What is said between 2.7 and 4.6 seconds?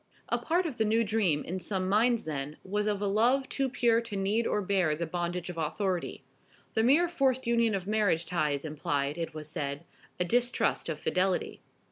of a love too pure to need or